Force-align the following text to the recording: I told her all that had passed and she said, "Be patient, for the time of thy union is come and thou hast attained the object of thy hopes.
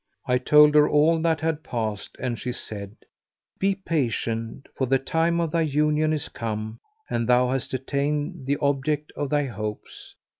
I 0.25 0.39
told 0.39 0.73
her 0.73 0.89
all 0.89 1.21
that 1.21 1.41
had 1.41 1.61
passed 1.63 2.15
and 2.19 2.39
she 2.39 2.51
said, 2.53 2.95
"Be 3.59 3.75
patient, 3.75 4.67
for 4.73 4.87
the 4.87 4.97
time 4.97 5.39
of 5.39 5.51
thy 5.51 5.61
union 5.61 6.11
is 6.11 6.27
come 6.27 6.79
and 7.07 7.29
thou 7.29 7.49
hast 7.51 7.75
attained 7.75 8.47
the 8.47 8.57
object 8.57 9.11
of 9.15 9.29
thy 9.29 9.45
hopes. 9.45 10.15